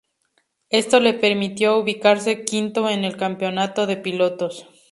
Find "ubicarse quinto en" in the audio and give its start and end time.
1.77-3.03